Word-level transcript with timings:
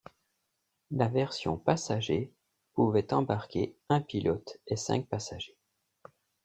La 0.89 1.07
version 1.09 1.57
passagers 1.59 2.33
pouvait 2.73 3.13
embarquer 3.13 3.75
un 3.87 4.01
pilote 4.01 4.57
et 4.65 4.75
cinq 4.75 5.05
passagers. 5.07 5.59